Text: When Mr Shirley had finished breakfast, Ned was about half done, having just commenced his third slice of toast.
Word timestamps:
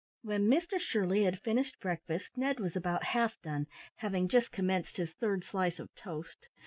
When 0.23 0.47
Mr 0.47 0.79
Shirley 0.79 1.25
had 1.25 1.39
finished 1.41 1.79
breakfast, 1.79 2.35
Ned 2.35 2.59
was 2.59 2.75
about 2.75 3.03
half 3.03 3.39
done, 3.43 3.67
having 3.97 4.27
just 4.27 4.51
commenced 4.51 4.97
his 4.97 5.13
third 5.13 5.43
slice 5.43 5.77
of 5.77 5.93
toast. 5.93 6.47